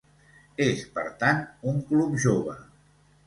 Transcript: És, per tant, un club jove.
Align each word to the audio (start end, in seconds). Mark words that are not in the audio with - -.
És, 0.63 0.79
per 0.95 1.03
tant, 1.23 1.43
un 1.73 1.77
club 1.91 2.17
jove. 2.25 2.57